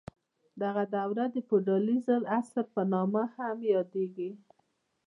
[0.61, 4.29] دغه دوره د فیوډالیزم د عصر په نامه هم یادیږي.